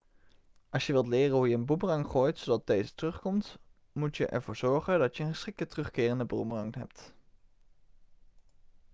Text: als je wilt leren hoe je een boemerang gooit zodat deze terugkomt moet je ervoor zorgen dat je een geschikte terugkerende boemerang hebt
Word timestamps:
als 0.69 0.87
je 0.87 0.93
wilt 0.93 1.07
leren 1.07 1.35
hoe 1.35 1.47
je 1.49 1.55
een 1.55 1.65
boemerang 1.65 2.07
gooit 2.07 2.37
zodat 2.39 2.67
deze 2.67 2.93
terugkomt 2.93 3.57
moet 3.91 4.17
je 4.17 4.25
ervoor 4.27 4.55
zorgen 4.55 4.99
dat 4.99 5.17
je 5.17 5.23
een 5.23 5.29
geschikte 5.33 5.65
terugkerende 5.65 6.25
boemerang 6.25 6.75
hebt 6.75 7.13